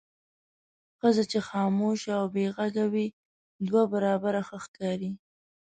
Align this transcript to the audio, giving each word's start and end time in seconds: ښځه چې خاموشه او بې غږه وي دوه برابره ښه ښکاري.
ښځه 0.99 1.23
چې 1.31 1.39
خاموشه 1.47 2.11
او 2.19 2.25
بې 2.35 2.45
غږه 2.55 2.85
وي 2.93 3.07
دوه 3.67 3.83
برابره 3.93 4.41
ښه 4.47 4.57
ښکاري. 4.63 5.11